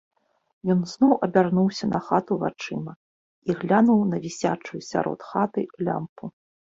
Ён 0.73 0.79
зноў 0.91 1.11
абярнуўся 1.25 1.85
на 1.91 1.99
хату 2.07 2.37
вачыма 2.43 2.95
і 3.49 3.57
глянуў 3.59 3.99
на 4.15 4.21
вісячую 4.23 4.81
сярод 4.89 5.19
хаты 5.33 5.65
лямпу. 5.89 6.23